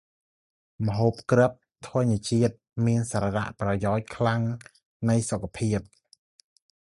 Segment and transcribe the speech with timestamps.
[0.85, 1.55] ម្ហូបគ្រាប់
[1.87, 2.55] ធនជាតិ
[2.85, 4.41] មានសារៈប្រយោជន៏យ៉ាងខ្លាំង
[5.09, 5.79] នៃសុខភាព។